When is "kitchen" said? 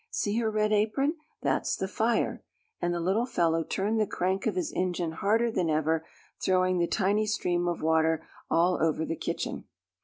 9.15-9.65